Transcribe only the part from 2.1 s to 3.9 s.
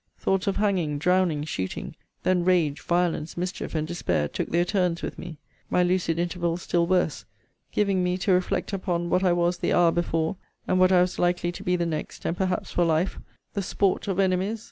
then rage, violence, mischief, and